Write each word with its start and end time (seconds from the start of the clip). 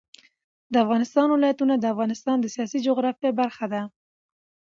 د 0.71 0.73
افغانستان 0.83 1.27
ولايتونه 1.31 1.73
د 1.77 1.85
افغانستان 1.93 2.37
د 2.39 2.45
سیاسي 2.55 2.79
جغرافیه 2.87 3.31
برخه 3.41 3.65
ده. 3.73 3.81